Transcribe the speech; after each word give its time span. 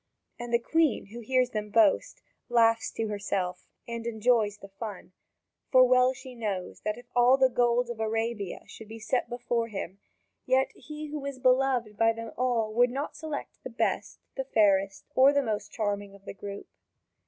And 0.39 0.51
the 0.51 0.57
Queen, 0.57 1.05
who 1.13 1.19
hears 1.19 1.51
them 1.51 1.69
boast, 1.69 2.23
laughs 2.49 2.89
to 2.93 3.07
herself 3.07 3.67
and 3.87 4.07
enjoy 4.07 4.49
the 4.49 4.67
fun, 4.79 5.13
for 5.71 5.83
well 5.87 6.11
she 6.11 6.33
knows 6.33 6.79
that 6.79 6.97
if 6.97 7.05
all 7.15 7.37
the 7.37 7.49
gold 7.51 7.87
of 7.91 7.99
Arabia 7.99 8.63
should 8.65 8.87
be 8.87 8.97
set 8.97 9.29
before 9.29 9.67
him, 9.67 9.99
yet 10.43 10.71
he 10.73 11.05
who 11.09 11.23
is 11.27 11.37
beloved 11.37 11.97
by 11.99 12.13
them 12.13 12.31
all 12.35 12.73
would 12.73 12.89
not 12.89 13.15
select 13.15 13.61
the 13.63 13.69
best, 13.69 14.17
the 14.35 14.43
fairest, 14.45 15.05
or 15.13 15.33
the 15.33 15.43
most 15.43 15.71
charming 15.71 16.15
of 16.15 16.25
the 16.25 16.33
group. 16.33 16.67